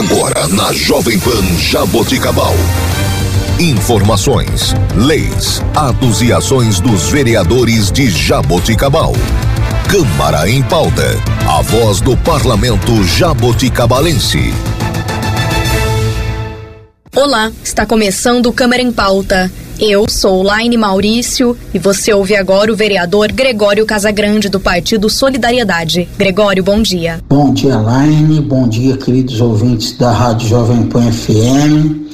Agora 0.00 0.48
na 0.48 0.72
Jovem 0.72 1.20
Pan 1.20 1.42
Jaboticabal. 1.58 2.54
Informações, 3.58 4.74
leis, 4.96 5.60
atos 5.76 6.22
e 6.22 6.32
ações 6.32 6.80
dos 6.80 7.10
vereadores 7.10 7.92
de 7.92 8.08
Jaboticabal. 8.08 9.12
Câmara 9.90 10.48
em 10.48 10.62
pauta. 10.62 11.04
A 11.46 11.60
voz 11.60 12.00
do 12.00 12.16
parlamento 12.16 13.04
jaboticabalense. 13.04 14.54
Olá, 17.14 17.52
está 17.62 17.84
começando 17.84 18.50
Câmara 18.54 18.80
em 18.80 18.90
Pauta. 18.90 19.52
Eu 19.82 20.04
sou 20.10 20.42
Laine 20.42 20.76
Maurício 20.76 21.56
e 21.72 21.78
você 21.78 22.12
ouve 22.12 22.36
agora 22.36 22.70
o 22.70 22.76
vereador 22.76 23.32
Gregório 23.32 23.86
Casagrande 23.86 24.50
do 24.50 24.60
Partido 24.60 25.08
Solidariedade. 25.08 26.06
Gregório, 26.18 26.62
bom 26.62 26.82
dia. 26.82 27.18
Bom 27.26 27.50
dia, 27.54 27.78
Laine. 27.78 28.42
Bom 28.42 28.68
dia, 28.68 28.98
queridos 28.98 29.40
ouvintes 29.40 29.96
da 29.96 30.12
Rádio 30.12 30.48
Jovem 30.48 30.82
Pan 30.82 31.10
FM. 31.10 32.12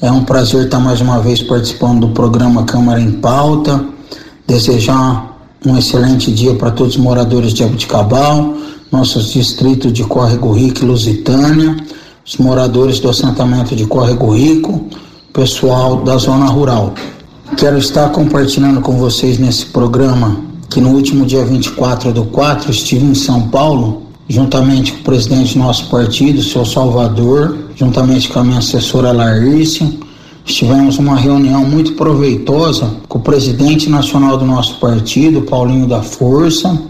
É 0.00 0.10
um 0.10 0.24
prazer 0.24 0.64
estar 0.64 0.80
mais 0.80 1.02
uma 1.02 1.20
vez 1.20 1.42
participando 1.42 2.06
do 2.06 2.14
programa 2.14 2.64
Câmara 2.64 2.98
em 2.98 3.12
Pauta. 3.12 3.84
Desejar 4.46 5.38
um 5.66 5.76
excelente 5.76 6.32
dia 6.32 6.54
para 6.54 6.70
todos 6.70 6.96
os 6.96 7.02
moradores 7.02 7.52
de 7.52 7.64
Abuticabal, 7.64 8.56
nossos 8.90 9.30
distritos 9.30 9.92
de 9.92 10.04
Córrego 10.04 10.52
Rico 10.52 10.82
e 10.82 10.86
Lusitânia 10.86 11.76
os 12.26 12.38
moradores 12.38 12.98
do 13.00 13.10
assentamento 13.10 13.76
de 13.76 13.86
Córrego 13.86 14.30
Rico, 14.30 14.88
pessoal 15.34 15.96
da 15.96 16.16
zona 16.16 16.46
rural. 16.46 16.94
Quero 17.56 17.76
estar 17.76 18.08
compartilhando 18.10 18.80
com 18.80 18.96
vocês 18.96 19.36
nesse 19.36 19.66
programa 19.66 20.40
que 20.70 20.80
no 20.80 20.90
último 20.90 21.26
dia 21.26 21.44
24 21.44 22.12
do 22.12 22.24
4 22.26 22.70
estive 22.70 23.04
em 23.04 23.16
São 23.16 23.48
Paulo, 23.48 24.04
juntamente 24.28 24.92
com 24.92 25.00
o 25.00 25.02
presidente 25.02 25.54
do 25.54 25.58
nosso 25.58 25.90
partido, 25.90 26.40
seu 26.40 26.64
Salvador, 26.64 27.58
juntamente 27.74 28.28
com 28.28 28.38
a 28.38 28.44
minha 28.44 28.58
assessora 28.58 29.10
Larissa, 29.10 29.90
estivemos 30.46 30.98
uma 30.98 31.16
reunião 31.16 31.64
muito 31.64 31.94
proveitosa 31.94 32.88
com 33.08 33.18
o 33.18 33.22
presidente 33.22 33.90
nacional 33.90 34.36
do 34.36 34.44
nosso 34.44 34.78
partido, 34.78 35.42
Paulinho 35.42 35.88
da 35.88 36.00
Força, 36.00 36.80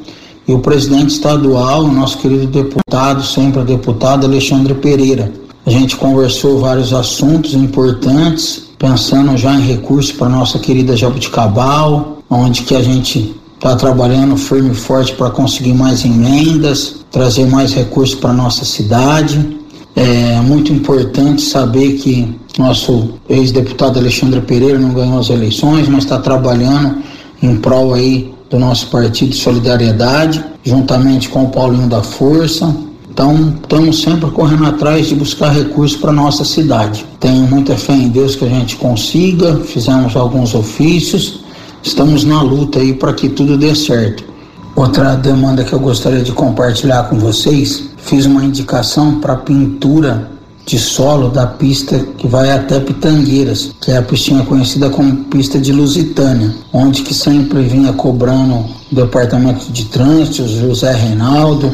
e 0.47 0.53
o 0.53 0.59
presidente 0.59 1.15
estadual, 1.15 1.85
o 1.85 1.93
nosso 1.93 2.19
querido 2.19 2.47
deputado, 2.47 3.25
sempre 3.25 3.63
deputado 3.63 4.27
Alexandre 4.27 4.75
Pereira. 4.75 5.44
A 5.67 5.71
gente 5.71 5.97
conversou 5.97 6.59
vários 6.59 6.93
assuntos 6.93 7.55
importantes, 7.55 8.65
pensando 8.79 9.35
já 9.37 9.55
em 9.55 9.63
recursos 9.63 10.13
para 10.13 10.29
nossa 10.29 10.59
querida 10.59 10.95
Jabuticabal, 10.95 12.19
onde 12.29 12.63
que 12.63 12.75
a 12.75 12.83
gente 12.83 13.35
está 13.55 13.75
trabalhando 13.75 14.37
firme 14.37 14.73
e 14.73 14.75
forte 14.75 15.15
para 15.15 15.31
conseguir 15.31 15.73
mais 15.73 16.05
emendas, 16.05 16.97
trazer 17.11 17.47
mais 17.47 17.73
recursos 17.73 18.15
para 18.15 18.31
nossa 18.31 18.63
cidade. 18.63 19.59
É 19.97 20.39
muito 20.43 20.71
importante 20.71 21.41
saber 21.41 21.95
que 21.95 22.39
nosso 22.59 23.15
ex-deputado 23.27 23.99
Alexandre 23.99 24.43
Pereira 24.43 24.79
não 24.79 24.93
ganhou 24.93 25.19
as 25.19 25.31
eleições, 25.31 25.89
mas 25.89 26.05
está 26.05 26.19
trabalhando 26.19 26.99
em 27.43 27.57
prol 27.57 27.95
aí 27.95 28.35
do 28.51 28.59
nosso 28.59 28.89
partido 28.89 29.35
Solidariedade, 29.35 30.45
juntamente 30.63 31.31
com 31.31 31.45
o 31.45 31.49
Paulinho 31.49 31.89
da 31.89 32.03
Força. 32.03 32.75
Então, 33.15 33.55
estamos 33.63 34.03
sempre 34.03 34.29
correndo 34.33 34.67
atrás 34.67 35.07
de 35.07 35.15
buscar 35.15 35.51
recursos 35.51 35.97
para 35.97 36.11
nossa 36.11 36.45
cidade. 36.45 37.07
Tenho 37.21 37.47
muita 37.47 37.77
fé 37.77 37.93
em 37.93 38.09
Deus 38.09 38.35
que 38.35 38.45
a 38.45 38.49
gente 38.49 38.75
consiga. 38.75 39.55
Fizemos 39.61 40.17
alguns 40.17 40.53
ofícios, 40.53 41.45
estamos 41.81 42.25
na 42.25 42.43
luta 42.43 42.81
aí 42.81 42.93
para 42.93 43.13
que 43.13 43.29
tudo 43.29 43.57
dê 43.57 43.73
certo. 43.73 44.25
Outra 44.75 45.15
demanda 45.15 45.63
que 45.63 45.73
eu 45.73 45.79
gostaria 45.79 46.23
de 46.25 46.33
compartilhar 46.33 47.05
com 47.05 47.17
vocês, 47.17 47.85
fiz 47.99 48.27
uma 48.27 48.45
indicação 48.45 49.21
para 49.21 49.37
pintura 49.37 50.33
de 50.67 50.77
solo 50.77 51.29
da 51.29 51.47
pista 51.47 51.97
que 52.19 52.27
vai 52.27 52.51
até 52.51 52.81
Pitangueiras, 52.81 53.77
que 53.81 53.93
é 53.93 53.99
a 53.99 54.03
pistinha 54.03 54.43
conhecida 54.43 54.91
como 54.91 55.25
pista 55.27 55.61
de 55.61 55.73
Lusitânia, 55.73 56.53
onde 56.73 57.03
que 57.03 57.15
sempre 57.15 57.63
vinha 57.63 57.93
cobrando 57.93 58.55
o 58.91 58.95
departamento 58.95 59.71
de 59.71 59.85
trânsito, 59.85 60.49
José 60.49 60.91
Reinaldo, 60.91 61.73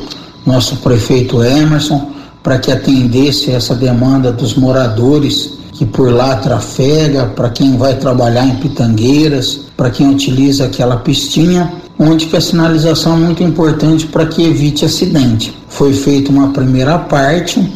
nosso 0.50 0.76
prefeito 0.76 1.42
Emerson, 1.42 2.10
para 2.42 2.58
que 2.58 2.72
atendesse 2.72 3.50
essa 3.50 3.74
demanda 3.74 4.32
dos 4.32 4.54
moradores 4.54 5.58
que 5.72 5.86
por 5.86 6.12
lá 6.12 6.36
trafega, 6.36 7.26
para 7.26 7.50
quem 7.50 7.76
vai 7.76 7.94
trabalhar 7.94 8.46
em 8.46 8.56
Pitangueiras, 8.56 9.60
para 9.76 9.90
quem 9.90 10.10
utiliza 10.10 10.66
aquela 10.66 10.96
pistinha, 10.96 11.72
onde 11.98 12.26
que 12.26 12.36
a 12.36 12.40
sinalização 12.40 13.14
é 13.14 13.20
muito 13.20 13.42
importante 13.42 14.06
para 14.06 14.26
que 14.26 14.42
evite 14.42 14.84
acidente. 14.84 15.56
Foi 15.68 15.92
feita 15.92 16.30
uma 16.30 16.48
primeira 16.48 16.98
parte, 16.98 17.66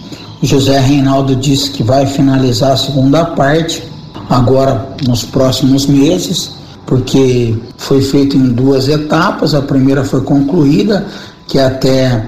José 0.44 0.78
Reinaldo 0.78 1.34
disse 1.34 1.70
que 1.70 1.82
vai 1.82 2.06
finalizar 2.06 2.72
a 2.72 2.76
segunda 2.76 3.24
parte 3.24 3.82
agora 4.28 4.88
nos 5.06 5.24
próximos 5.24 5.86
meses, 5.86 6.52
porque 6.86 7.56
foi 7.78 8.02
feito 8.02 8.36
em 8.36 8.52
duas 8.52 8.88
etapas. 8.88 9.54
A 9.54 9.62
primeira 9.62 10.04
foi 10.04 10.20
concluída, 10.20 11.06
que 11.46 11.58
é 11.58 11.64
até 11.64 12.26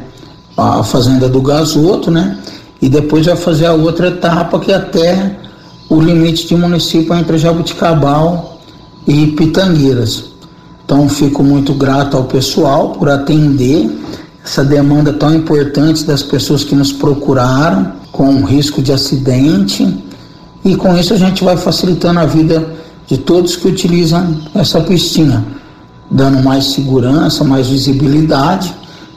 a 0.56 0.82
fazenda 0.82 1.28
do 1.28 1.40
gasoto, 1.40 2.10
né? 2.10 2.38
E 2.80 2.88
depois 2.88 3.26
vai 3.26 3.36
fazer 3.36 3.66
a 3.66 3.72
outra 3.72 4.08
etapa, 4.08 4.58
que 4.58 4.72
é 4.72 4.76
até 4.76 5.36
o 5.88 6.00
limite 6.00 6.46
de 6.46 6.56
município 6.56 7.14
entre 7.14 7.38
Jabuticabal 7.38 8.60
e 9.06 9.28
Pitangueiras. 9.28 10.24
Então 10.84 11.08
fico 11.08 11.42
muito 11.42 11.74
grato 11.74 12.16
ao 12.16 12.24
pessoal 12.24 12.90
por 12.90 13.08
atender 13.08 13.90
essa 14.44 14.64
demanda 14.64 15.12
tão 15.12 15.34
importante 15.34 16.04
das 16.04 16.22
pessoas 16.22 16.62
que 16.62 16.74
nos 16.74 16.92
procuraram 16.92 17.92
com 18.12 18.44
risco 18.44 18.80
de 18.80 18.92
acidente 18.92 20.04
e 20.64 20.76
com 20.76 20.96
isso 20.96 21.12
a 21.12 21.16
gente 21.16 21.44
vai 21.44 21.56
facilitando 21.56 22.20
a 22.20 22.26
vida 22.26 22.64
de 23.06 23.18
todos 23.18 23.56
que 23.56 23.68
utilizam 23.68 24.40
essa 24.54 24.80
piscina, 24.80 25.44
dando 26.10 26.42
mais 26.42 26.66
segurança, 26.66 27.44
mais 27.44 27.68
visibilidade, 27.68 28.74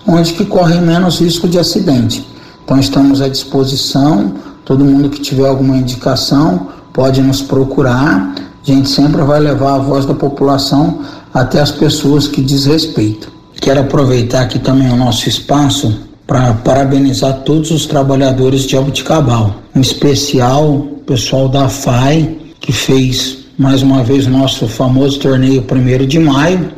onde 0.08 0.34
que 0.34 0.46
corre 0.46 0.80
menos 0.80 1.20
risco 1.20 1.48
de 1.48 1.60
acidente. 1.60 2.26
Então 2.64 2.80
estamos 2.80 3.22
à 3.22 3.28
disposição, 3.28 4.34
todo 4.64 4.86
mundo 4.86 5.10
que 5.10 5.22
tiver 5.22 5.48
alguma 5.48 5.78
indicação 5.78 6.68
pode 6.94 7.22
nos 7.22 7.42
procurar. 7.42 8.36
A 8.62 8.72
gente 8.72 8.90
sempre 8.90 9.22
vai 9.24 9.40
levar 9.40 9.76
a 9.76 9.80
voz 9.80 10.06
da 10.06 10.14
população 10.14 11.00
até 11.34 11.60
as 11.60 11.72
pessoas 11.72 12.28
que 12.28 12.42
diz 12.42 12.66
respeito. 12.66 13.32
Quero 13.60 13.82
aproveitar 13.82 14.42
aqui 14.42 14.60
também 14.60 14.92
o 14.92 14.96
nosso 14.96 15.28
espaço 15.28 16.10
para 16.28 16.54
parabenizar 16.54 17.42
todos 17.42 17.72
os 17.72 17.88
trabalhadores 17.88 18.62
de 18.62 18.78
Abuticabal, 18.78 19.56
em 19.76 19.82
especial 19.82 20.76
o 20.76 21.02
pessoal 21.06 21.50
da 21.50 21.68
FAI, 21.68 22.38
que 22.60 22.72
fez 22.72 23.40
mais 23.58 23.82
uma 23.82 24.04
vez 24.04 24.28
o 24.28 24.30
nosso 24.30 24.68
famoso 24.68 25.20
torneio 25.20 25.66
1 25.70 26.06
de 26.06 26.20
maio, 26.20 26.72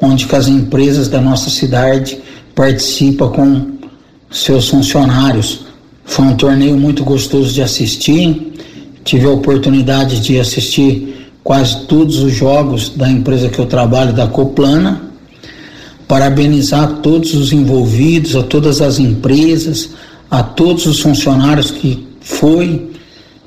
onde 0.00 0.28
as 0.34 0.48
empresas 0.48 1.08
da 1.08 1.20
nossa 1.20 1.48
cidade 1.48 2.20
participam 2.60 3.28
com 3.30 3.66
seus 4.30 4.68
funcionários. 4.68 5.60
Foi 6.04 6.26
um 6.26 6.36
torneio 6.36 6.76
muito 6.76 7.02
gostoso 7.02 7.54
de 7.54 7.62
assistir. 7.62 8.52
Tive 9.02 9.24
a 9.24 9.30
oportunidade 9.30 10.20
de 10.20 10.38
assistir 10.38 11.30
quase 11.42 11.86
todos 11.86 12.18
os 12.18 12.34
jogos 12.34 12.90
da 12.90 13.10
empresa 13.10 13.48
que 13.48 13.58
eu 13.58 13.64
trabalho, 13.64 14.12
da 14.12 14.26
Coplana 14.26 15.08
parabenizar 16.06 16.96
todos 16.96 17.32
os 17.34 17.50
envolvidos, 17.50 18.36
a 18.36 18.42
todas 18.42 18.82
as 18.82 18.98
empresas, 18.98 19.90
a 20.30 20.42
todos 20.42 20.84
os 20.84 21.00
funcionários 21.00 21.70
que 21.70 22.06
foi 22.20 22.90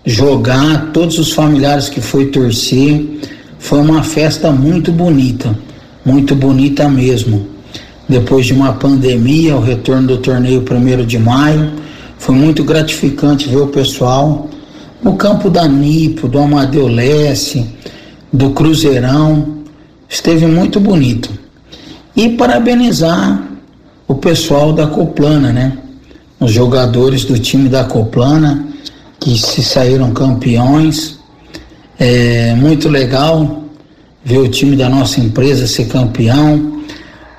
jogar, 0.03 0.91
todos 0.91 1.19
os 1.19 1.33
familiares 1.33 1.87
que 1.87 2.01
foi 2.01 2.27
torcer. 2.27 3.19
Foi 3.59 3.79
uma 3.79 4.01
festa 4.01 4.49
muito 4.51 4.91
bonita, 4.91 5.55
muito 6.03 6.33
bonita 6.33 6.89
mesmo. 6.89 7.52
Depois 8.13 8.45
de 8.45 8.53
uma 8.53 8.73
pandemia, 8.73 9.55
o 9.55 9.59
retorno 9.59 10.09
do 10.09 10.17
torneio 10.19 10.63
1 10.63 11.03
de 11.03 11.17
maio, 11.17 11.71
foi 12.19 12.35
muito 12.35 12.63
gratificante 12.63 13.49
ver 13.49 13.57
o 13.57 13.69
pessoal 13.69 14.47
no 15.01 15.15
campo 15.15 15.49
da 15.49 15.67
Nipo, 15.67 16.27
do 16.27 16.37
Amadeu 16.37 16.85
Lesse, 16.85 17.65
do 18.31 18.51
Cruzeirão. 18.51 19.63
Esteve 20.07 20.45
muito 20.45 20.79
bonito. 20.79 21.27
E 22.15 22.29
parabenizar 22.29 23.47
o 24.07 24.13
pessoal 24.13 24.71
da 24.73 24.85
Coplana, 24.85 25.51
né? 25.51 25.75
Os 26.39 26.51
jogadores 26.51 27.25
do 27.25 27.39
time 27.39 27.67
da 27.67 27.83
Coplana 27.83 28.63
que 29.19 29.35
se 29.39 29.63
saíram 29.63 30.11
campeões. 30.11 31.17
É 31.97 32.53
muito 32.53 32.89
legal 32.89 33.63
ver 34.23 34.37
o 34.37 34.47
time 34.47 34.75
da 34.75 34.87
nossa 34.87 35.19
empresa 35.19 35.65
ser 35.65 35.87
campeão, 35.87 36.82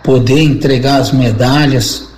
poder 0.04 0.38
entregar 0.38 1.00
as 1.00 1.10
medalhas 1.10 2.08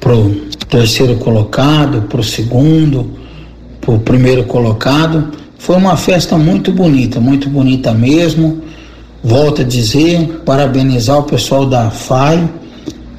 pro 0.00 0.30
terceiro 0.70 1.16
colocado, 1.16 2.02
pro 2.08 2.24
segundo, 2.24 3.12
pro 3.78 3.98
primeiro 3.98 4.44
colocado. 4.44 5.30
Foi 5.58 5.76
uma 5.76 5.98
festa 5.98 6.38
muito 6.38 6.72
bonita, 6.72 7.20
muito 7.20 7.50
bonita 7.50 7.92
mesmo. 7.92 8.62
Volto 9.22 9.60
a 9.60 9.64
dizer, 9.64 10.40
parabenizar 10.46 11.18
o 11.18 11.24
pessoal 11.24 11.66
da 11.66 11.90
FAI 11.90 12.48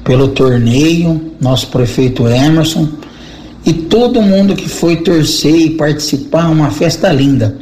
pelo 0.02 0.28
torneio, 0.28 1.32
nosso 1.40 1.68
prefeito 1.68 2.26
Emerson, 2.26 2.88
e 3.64 3.72
todo 3.72 4.20
mundo 4.20 4.56
que 4.56 4.68
foi 4.68 4.96
torcer 4.96 5.54
e 5.54 5.70
participar, 5.70 6.48
uma 6.48 6.72
festa 6.72 7.12
linda. 7.12 7.56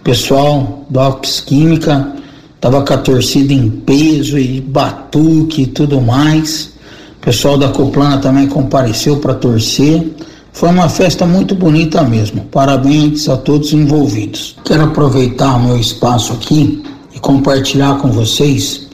O 0.00 0.02
pessoal 0.02 0.84
do 0.90 0.98
Alpes 0.98 1.40
Química 1.40 2.17
tava 2.60 2.82
com 2.82 2.94
a 2.94 2.98
torcida 2.98 3.52
em 3.52 3.68
peso 3.68 4.38
e 4.38 4.60
batuque 4.60 5.62
e 5.62 5.66
tudo 5.66 6.00
mais. 6.00 6.72
O 7.18 7.20
pessoal 7.20 7.58
da 7.58 7.68
Coplana 7.68 8.18
também 8.18 8.46
compareceu 8.46 9.18
para 9.18 9.34
torcer. 9.34 10.12
Foi 10.52 10.68
uma 10.68 10.88
festa 10.88 11.26
muito 11.26 11.54
bonita 11.54 12.02
mesmo. 12.02 12.42
Parabéns 12.50 13.28
a 13.28 13.36
todos 13.36 13.72
envolvidos. 13.72 14.56
Quero 14.64 14.84
aproveitar 14.84 15.56
o 15.56 15.62
meu 15.62 15.78
espaço 15.78 16.32
aqui 16.32 16.82
e 17.14 17.18
compartilhar 17.18 17.98
com 17.98 18.10
vocês 18.10 18.88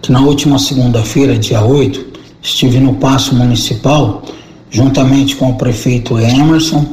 que 0.00 0.10
na 0.10 0.20
última 0.20 0.58
segunda-feira, 0.58 1.38
dia 1.38 1.62
8, 1.62 2.04
estive 2.42 2.80
no 2.80 2.94
Paço 2.94 3.34
Municipal 3.34 4.22
juntamente 4.70 5.36
com 5.36 5.50
o 5.50 5.56
prefeito 5.56 6.18
Emerson, 6.18 6.86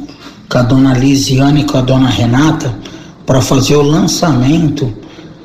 com 0.48 0.58
a 0.58 0.62
dona 0.62 0.94
Lisiane 0.94 1.60
e 1.60 1.64
com 1.64 1.78
a 1.78 1.80
dona 1.80 2.08
Renata, 2.08 2.74
para 3.24 3.40
fazer 3.40 3.76
o 3.76 3.82
lançamento 3.82 4.92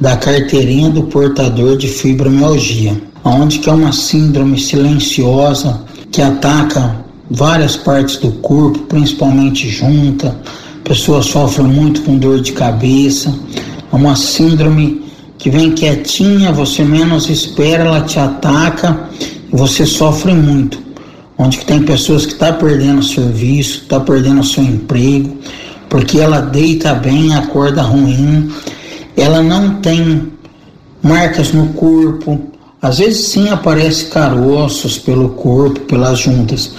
da 0.04 0.18
carteirinha 0.18 0.90
do 0.90 1.04
portador 1.04 1.78
de 1.78 1.88
fibromialgia, 1.88 3.02
onde 3.24 3.60
que 3.60 3.70
é 3.70 3.72
uma 3.72 3.94
síndrome 3.94 4.60
silenciosa 4.60 5.80
que 6.12 6.22
ataca 6.22 6.98
várias 7.32 7.78
partes 7.78 8.18
do 8.18 8.30
corpo, 8.34 8.80
principalmente 8.80 9.70
junta. 9.70 10.36
A 10.76 10.90
pessoa 10.90 11.24
sofre 11.24 11.64
muito 11.64 12.02
com 12.02 12.18
dor 12.18 12.42
de 12.42 12.52
cabeça. 12.52 13.34
É 13.94 13.96
uma 13.96 14.18
síndrome 14.18 15.06
que 15.38 15.50
vem 15.50 15.72
quietinha, 15.72 16.52
você 16.52 16.84
menos 16.84 17.30
espera, 17.30 17.86
ela 17.86 18.02
te 18.02 18.20
ataca 18.20 19.08
e 19.54 19.56
você 19.56 19.86
sofre 19.86 20.34
muito 20.34 20.84
onde 21.38 21.60
que 21.60 21.66
tem 21.66 21.82
pessoas 21.82 22.26
que 22.26 22.34
estão 22.34 22.52
tá 22.52 22.58
perdendo 22.58 23.02
serviço, 23.02 23.84
está 23.84 24.02
perdendo 24.02 24.42
o 24.42 24.44
seu 24.44 24.64
emprego, 24.64 25.38
porque 25.90 26.20
ela 26.20 26.42
deita 26.42 26.94
bem, 26.94 27.34
acorda 27.34 27.82
ruim, 27.82 28.52
ela 29.16 29.42
não 29.42 29.76
tem 29.76 30.32
marcas 31.02 31.52
no 31.52 31.68
corpo, 31.74 32.40
às 32.82 33.00
vezes 33.00 33.28
sim 33.28 33.50
aparece 33.50 34.06
caroços 34.06 34.98
pelo 34.98 35.30
corpo, 35.30 35.80
pelas 35.82 36.20
juntas, 36.20 36.72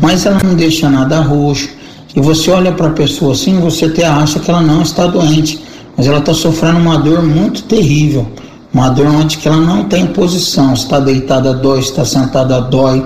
mas 0.00 0.26
ela 0.26 0.40
não 0.42 0.54
deixa 0.54 0.88
nada 0.90 1.20
roxo. 1.20 1.68
E 2.14 2.20
você 2.20 2.50
olha 2.50 2.72
para 2.72 2.88
a 2.88 2.92
pessoa 2.92 3.32
assim, 3.32 3.58
você 3.58 3.86
até 3.86 4.04
acha 4.04 4.38
que 4.38 4.50
ela 4.50 4.60
não 4.60 4.82
está 4.82 5.06
doente, 5.06 5.62
mas 5.96 6.06
ela 6.06 6.18
está 6.18 6.34
sofrendo 6.34 6.78
uma 6.78 6.98
dor 6.98 7.22
muito 7.22 7.62
terrível, 7.62 8.26
uma 8.72 8.90
dor 8.90 9.06
onde 9.06 9.38
que 9.38 9.48
ela 9.48 9.56
não 9.56 9.84
tem 9.84 10.06
posição, 10.06 10.74
está 10.74 11.00
deitada 11.00 11.54
dói, 11.54 11.80
está 11.80 12.04
sentada 12.04 12.60
dói, 12.60 13.02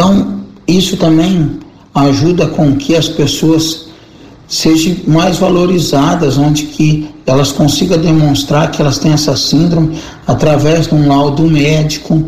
então, 0.00 0.40
isso 0.66 0.96
também 0.96 1.58
ajuda 1.94 2.46
com 2.46 2.74
que 2.74 2.96
as 2.96 3.06
pessoas 3.06 3.88
sejam 4.48 4.96
mais 5.06 5.36
valorizadas, 5.36 6.38
onde 6.38 6.62
que 6.62 7.06
elas 7.30 7.52
consigam 7.52 7.98
demonstrar 7.98 8.70
que 8.70 8.82
elas 8.82 8.98
têm 8.98 9.12
essa 9.12 9.36
síndrome 9.36 9.98
através 10.26 10.86
de 10.86 10.94
um 10.94 11.08
laudo 11.08 11.44
médico, 11.44 12.24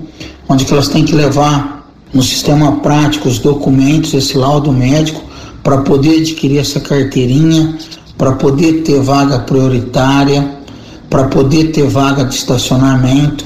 onde 0.48 0.64
que 0.64 0.72
elas 0.72 0.88
têm 0.88 1.04
que 1.04 1.14
levar 1.14 1.86
no 2.12 2.22
sistema 2.22 2.72
prático 2.76 3.28
os 3.28 3.38
documentos, 3.38 4.14
esse 4.14 4.36
laudo 4.36 4.72
médico, 4.72 5.22
para 5.62 5.78
poder 5.78 6.20
adquirir 6.20 6.58
essa 6.58 6.80
carteirinha, 6.80 7.76
para 8.16 8.32
poder 8.32 8.82
ter 8.82 9.00
vaga 9.00 9.40
prioritária, 9.40 10.56
para 11.08 11.24
poder 11.24 11.72
ter 11.72 11.86
vaga 11.88 12.24
de 12.24 12.34
estacionamento. 12.34 13.44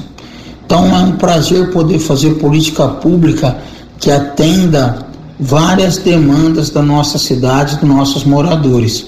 Então 0.64 0.85
é 0.94 1.00
um 1.00 1.12
prazer 1.12 1.70
poder 1.70 1.99
fazer 1.99 2.35
política 2.35 2.88
pública 2.88 3.56
que 3.99 4.11
atenda 4.11 5.06
várias 5.38 5.97
demandas 5.99 6.70
da 6.70 6.82
nossa 6.82 7.19
cidade, 7.19 7.76
dos 7.76 7.88
nossos 7.88 8.25
moradores. 8.25 9.06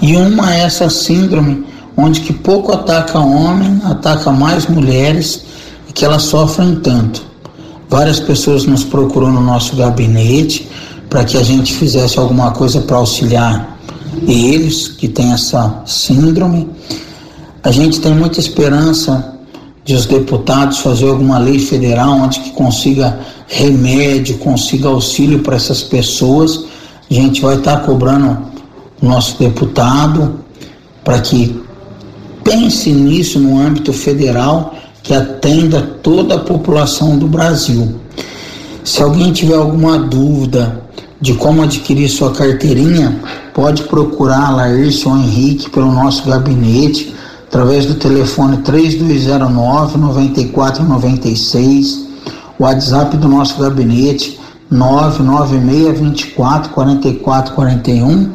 E 0.00 0.16
uma 0.16 0.54
é 0.54 0.60
essa 0.60 0.88
síndrome 0.88 1.64
onde 1.96 2.20
que 2.20 2.32
pouco 2.32 2.72
ataca 2.72 3.18
homem, 3.18 3.80
ataca 3.84 4.30
mais 4.30 4.66
mulheres 4.66 5.44
e 5.88 5.92
que 5.92 6.04
elas 6.04 6.22
sofrem 6.22 6.76
tanto. 6.76 7.24
Várias 7.88 8.20
pessoas 8.20 8.64
nos 8.64 8.84
procuram 8.84 9.32
no 9.32 9.40
nosso 9.40 9.76
gabinete 9.76 10.68
para 11.08 11.24
que 11.24 11.36
a 11.36 11.42
gente 11.42 11.72
fizesse 11.72 12.18
alguma 12.18 12.50
coisa 12.50 12.80
para 12.80 12.96
auxiliar 12.96 13.78
eles 14.26 14.88
que 14.88 15.08
têm 15.08 15.32
essa 15.32 15.82
síndrome. 15.86 16.68
A 17.62 17.70
gente 17.70 18.00
tem 18.00 18.14
muita 18.14 18.40
esperança 18.40 19.34
de 19.84 19.94
os 19.94 20.04
deputados 20.04 20.78
fazer 20.78 21.08
alguma 21.08 21.38
lei 21.38 21.58
federal 21.60 22.12
onde 22.12 22.40
que 22.40 22.50
consiga 22.50 23.20
remédio, 23.46 24.38
consiga 24.38 24.88
auxílio 24.88 25.38
para 25.40 25.56
essas 25.56 25.82
pessoas. 25.82 26.64
A 27.08 27.14
gente 27.14 27.40
vai 27.40 27.56
estar 27.56 27.76
tá 27.76 27.86
cobrando 27.86 28.38
o 29.00 29.06
nosso 29.06 29.38
deputado 29.38 30.40
para 31.04 31.20
que 31.20 31.65
pense 32.46 32.90
nisso 32.92 33.40
no 33.40 33.58
âmbito 33.58 33.92
federal, 33.92 34.72
que 35.02 35.12
atenda 35.12 35.82
toda 36.00 36.36
a 36.36 36.38
população 36.38 37.18
do 37.18 37.26
Brasil. 37.26 37.96
Se 38.84 39.02
alguém 39.02 39.32
tiver 39.32 39.56
alguma 39.56 39.98
dúvida 39.98 40.80
de 41.20 41.34
como 41.34 41.62
adquirir 41.62 42.08
sua 42.08 42.30
carteirinha, 42.30 43.20
pode 43.52 43.82
procurar 43.82 44.54
Laércio 44.54 45.10
Henrique 45.10 45.68
pelo 45.70 45.90
nosso 45.90 46.24
gabinete 46.24 47.12
através 47.48 47.86
do 47.86 47.94
telefone 47.94 48.58
3209 48.58 49.98
9496, 49.98 52.06
WhatsApp 52.60 53.16
do 53.16 53.26
nosso 53.28 53.60
gabinete 53.60 54.38
996 54.70 56.00
24 56.00 56.70
44 56.70 57.54
41, 57.54 58.30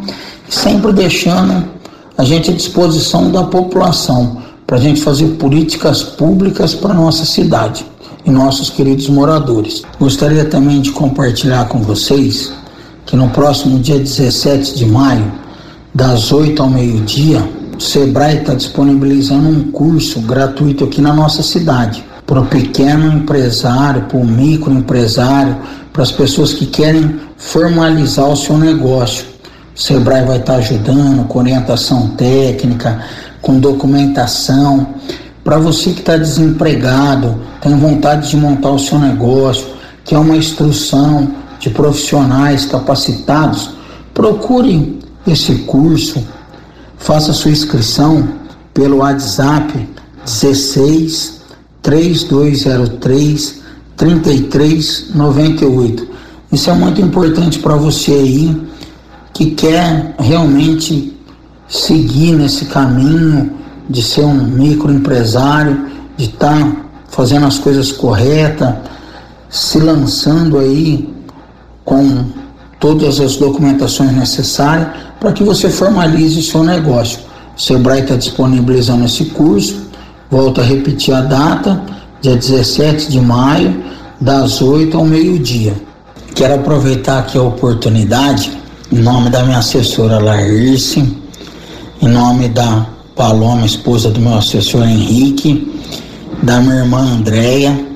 sempre 0.50 0.92
deixando 0.92 1.81
a 2.22 2.24
gente 2.24 2.52
à 2.52 2.54
disposição 2.54 3.32
da 3.32 3.42
população 3.42 4.38
para 4.68 4.78
a 4.78 4.80
gente 4.80 5.02
fazer 5.02 5.26
políticas 5.40 6.04
públicas 6.04 6.76
para 6.76 6.94
nossa 6.94 7.26
cidade 7.26 7.84
e 8.24 8.30
nossos 8.30 8.70
queridos 8.70 9.10
moradores. 9.10 9.82
Gostaria 10.00 10.46
também 10.46 10.82
de 10.82 10.92
compartilhar 10.92 11.68
com 11.68 11.80
vocês 11.80 12.54
que 13.08 13.16
no 13.16 13.28
próximo 13.30 13.80
dia 13.80 13.98
17 13.98 14.76
de 14.76 14.86
maio, 14.86 15.32
das 15.96 16.32
8 16.32 16.62
ao 16.62 16.70
meio-dia, 16.70 17.44
o 17.76 17.82
Sebrae 17.82 18.38
está 18.38 18.54
disponibilizando 18.54 19.50
um 19.50 19.72
curso 19.72 20.20
gratuito 20.20 20.84
aqui 20.84 21.02
na 21.02 21.16
nossa 21.16 21.42
cidade 21.42 22.06
para 22.28 22.40
o 22.40 22.46
pequeno 22.46 23.12
empresário, 23.12 24.04
para 24.04 24.18
o 24.20 24.24
microempresário, 24.24 25.58
para 25.92 26.04
as 26.04 26.12
pessoas 26.12 26.54
que 26.54 26.68
querem 26.68 27.20
formalizar 27.36 28.30
o 28.30 28.38
seu 28.38 28.60
negócio. 28.60 29.31
Sebrae 29.82 30.26
vai 30.26 30.38
estar 30.38 30.56
ajudando 30.56 31.28
com 31.28 31.40
orientação 31.40 32.10
técnica, 32.10 33.04
com 33.42 33.60
documentação. 33.60 34.88
Para 35.44 35.58
você 35.58 35.92
que 35.92 36.00
está 36.00 36.18
desempregado, 36.18 37.42
tem 37.62 37.76
vontade 37.78 38.30
de 38.30 38.38
montar 38.38 38.72
o 38.72 38.80
seu 38.80 39.00
negócio, 39.00 39.66
quer 40.06 40.18
uma 40.18 40.38
instrução 40.38 41.32
de 41.60 41.70
profissionais 41.70 42.66
capacitados, 42.66 43.72
procure 44.14 45.00
esse 45.26 45.56
curso 45.60 46.24
Faça 47.02 47.34
sua 47.34 47.52
inscrição 47.52 48.30
pelo 48.76 48.98
WhatsApp 48.98 49.90
16 50.24 51.42
3203 51.82 53.60
3398. 53.98 56.08
Isso 56.52 56.70
é 56.70 56.74
muito 56.74 57.02
importante 57.02 57.58
para 57.58 57.76
você 57.76 58.12
aí 58.12 58.56
que 59.34 59.52
quer 59.52 60.16
realmente 60.20 61.18
seguir 61.68 62.34
nesse 62.34 62.66
caminho 62.66 63.52
de 63.90 64.02
ser 64.02 64.26
um 64.26 64.34
microempresário, 64.34 65.88
de 66.18 66.26
estar 66.26 66.60
tá 66.60 66.76
fazendo 67.10 67.46
as 67.46 67.58
coisas 67.58 67.92
corretas, 67.92 68.74
se 69.50 69.80
lançando 69.80 70.58
aí 70.58 71.14
com 71.84 72.26
todas 72.80 73.20
as 73.20 73.36
documentações 73.36 74.12
necessárias 74.12 74.88
para 75.20 75.32
que 75.32 75.44
você 75.44 75.70
formalize 75.70 76.42
seu 76.42 76.64
negócio. 76.64 77.20
O 77.56 77.62
Sebrae 77.62 78.02
está 78.02 78.16
disponibilizando 78.16 79.06
esse 79.06 79.26
curso, 79.26 79.88
volto 80.30 80.62
a 80.62 80.64
repetir 80.64 81.14
a 81.14 81.22
data, 81.22 81.84
dia 82.22 82.36
17 82.36 83.12
de 83.12 83.20
maio, 83.20 83.84
das 84.20 84.62
8 84.62 84.98
ao 84.98 85.06
meio-dia. 85.06 85.76
Quero 86.34 86.56
aproveitar 86.56 87.20
aqui 87.20 87.38
a 87.38 87.44
oportunidade, 87.44 88.52
em 88.92 89.00
nome 89.00 89.30
da 89.30 89.44
minha 89.44 89.60
assessora 89.60 90.20
Laírce, 90.20 91.18
em 92.02 92.08
nome 92.08 92.50
da 92.50 92.86
Paloma, 93.16 93.66
esposa 93.66 94.10
do 94.10 94.20
meu 94.20 94.36
assessor 94.36 94.84
Henrique, 94.84 95.72
da 96.44 96.60
minha 96.60 96.76
irmã 96.76 97.00
Andréia, 97.00 97.88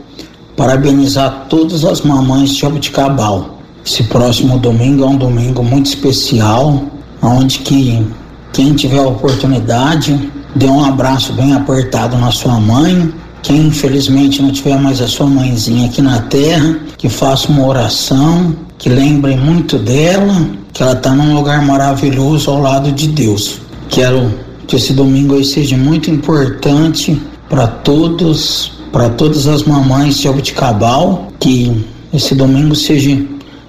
parabenizar 0.56 1.48
todas 1.50 1.84
as 1.84 2.02
mamães 2.02 2.52
de 2.52 2.62
Jabuticabal 2.62 3.56
esse 3.86 4.02
próximo 4.06 4.58
domingo 4.58 5.04
é 5.04 5.08
um 5.08 5.16
domingo 5.16 5.62
muito 5.62 5.86
especial, 5.86 6.84
onde 7.22 7.60
que 7.60 8.04
quem 8.52 8.74
tiver 8.74 8.98
a 8.98 9.08
oportunidade 9.08 10.32
dê 10.56 10.66
um 10.66 10.84
abraço 10.84 11.34
bem 11.34 11.54
apertado 11.54 12.18
na 12.18 12.32
sua 12.32 12.60
mãe. 12.60 13.14
Quem 13.44 13.68
infelizmente 13.68 14.42
não 14.42 14.52
tiver 14.52 14.80
mais 14.80 15.02
a 15.02 15.08
sua 15.08 15.28
mãezinha 15.28 15.86
aqui 15.86 16.02
na 16.02 16.20
terra, 16.22 16.80
que 16.98 17.08
faça 17.08 17.48
uma 17.48 17.68
oração, 17.68 18.56
que 18.80 18.90
lembre 18.90 19.36
muito 19.36 19.78
dela 19.78 20.65
que 20.76 20.84
ela 20.84 20.92
está 20.92 21.16
num 21.16 21.34
lugar 21.34 21.66
maravilhoso 21.66 22.52
ao 22.52 22.60
lado 22.60 22.92
de 22.92 23.08
Deus. 23.08 23.62
Quero 23.88 24.30
que 24.68 24.76
esse 24.76 24.92
domingo 24.92 25.36
aí 25.36 25.46
seja 25.46 25.78
muito 25.78 26.12
importante 26.12 27.20
para 27.50 27.66
todos, 27.66 28.74
para 28.92 29.10
todas 29.12 29.48
as 29.48 29.64
mamães 29.64 30.18
de 30.18 30.24
Jabuticabal, 30.24 31.30
que 31.40 31.86
esse 32.14 32.36
domingo 32.36 32.76
seja 32.76 33.26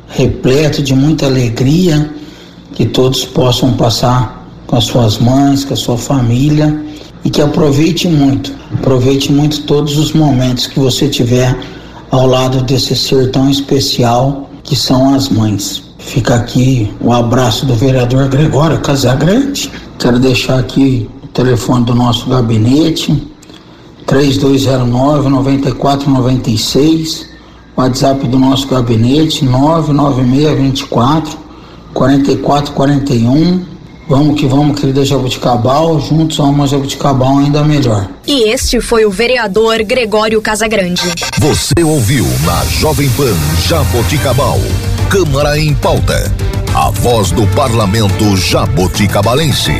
repleto 0.08 0.82
de 0.82 0.96
muita 0.96 1.26
alegria, 1.26 2.10
que 2.74 2.84
todos 2.84 3.24
possam 3.24 3.74
passar 3.74 4.44
com 4.66 4.74
as 4.74 4.84
suas 4.84 5.16
mães, 5.18 5.64
com 5.64 5.74
a 5.74 5.76
sua 5.76 5.96
família 5.96 6.76
e 7.24 7.30
que 7.30 7.40
aproveite 7.40 8.08
muito, 8.08 8.52
aproveite 8.74 9.30
muito 9.30 9.62
todos 9.62 9.96
os 9.96 10.12
momentos 10.12 10.66
que 10.66 10.80
você 10.80 11.08
tiver 11.08 11.56
ao 12.10 12.26
lado 12.26 12.64
desse 12.64 12.96
ser 12.96 13.30
tão 13.30 13.48
especial 13.48 14.50
que 14.64 14.74
são 14.74 15.14
as 15.14 15.28
mães. 15.28 15.85
Fica 16.06 16.36
aqui 16.36 16.94
o 17.00 17.12
abraço 17.12 17.66
do 17.66 17.74
vereador 17.74 18.28
Gregório 18.28 18.80
Casagrande. 18.80 19.68
Quero 19.98 20.20
deixar 20.20 20.60
aqui 20.60 21.10
o 21.22 21.26
telefone 21.26 21.84
do 21.84 21.96
nosso 21.96 22.30
gabinete, 22.30 23.26
3209 24.06 25.28
9496, 25.28 27.28
WhatsApp 27.76 28.24
do 28.28 28.38
nosso 28.38 28.68
gabinete, 28.68 29.44
99624 29.44 31.36
4441. 31.92 33.64
Vamos 34.08 34.40
que 34.40 34.46
vamos, 34.46 34.78
querida 34.78 35.04
Jabuticabal, 35.04 36.00
juntos 36.00 36.38
a 36.38 36.44
uma 36.44 36.68
Jabuticabal 36.68 37.38
ainda 37.38 37.64
melhor. 37.64 38.08
E 38.24 38.48
este 38.48 38.80
foi 38.80 39.04
o 39.04 39.10
vereador 39.10 39.82
Gregório 39.82 40.40
Casagrande. 40.40 41.02
Você 41.40 41.82
ouviu 41.82 42.24
na 42.44 42.64
Jovem 42.66 43.10
Pan 43.10 43.34
Jaboticabal, 43.66 44.60
Câmara 45.10 45.58
em 45.58 45.72
Pauta, 45.72 46.32
a 46.74 46.90
voz 46.90 47.30
do 47.30 47.46
parlamento 47.48 48.36
jaboticabalense. 48.36 49.72